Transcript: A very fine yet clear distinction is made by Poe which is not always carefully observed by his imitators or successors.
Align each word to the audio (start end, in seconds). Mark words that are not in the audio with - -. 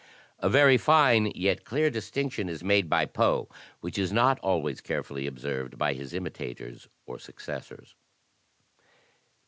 A 0.39 0.49
very 0.49 0.79
fine 0.79 1.27
yet 1.35 1.63
clear 1.63 1.91
distinction 1.91 2.49
is 2.49 2.63
made 2.63 2.89
by 2.89 3.05
Poe 3.05 3.47
which 3.81 3.99
is 3.99 4.11
not 4.11 4.39
always 4.39 4.81
carefully 4.81 5.27
observed 5.27 5.77
by 5.77 5.93
his 5.93 6.11
imitators 6.11 6.87
or 7.05 7.19
successors. 7.19 7.93